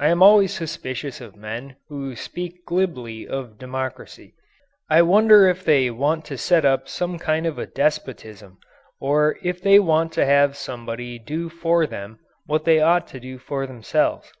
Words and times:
I 0.00 0.08
am 0.08 0.24
always 0.24 0.52
suspicious 0.52 1.20
of 1.20 1.36
men 1.36 1.76
who 1.88 2.16
speak 2.16 2.66
glibly 2.66 3.28
of 3.28 3.58
democracy. 3.58 4.34
I 4.90 5.02
wonder 5.02 5.46
if 5.46 5.62
they 5.64 5.88
want 5.88 6.24
to 6.24 6.36
set 6.36 6.64
up 6.64 6.88
some 6.88 7.16
kind 7.16 7.46
of 7.46 7.58
a 7.60 7.66
despotism 7.68 8.58
or 9.00 9.38
if 9.40 9.62
they 9.62 9.78
want 9.78 10.10
to 10.14 10.26
have 10.26 10.56
somebody 10.56 11.20
do 11.20 11.48
for 11.48 11.86
them 11.86 12.18
what 12.44 12.64
they 12.64 12.80
ought 12.80 13.06
to 13.14 13.20
do 13.20 13.38
for 13.38 13.68
themselves. 13.68 14.32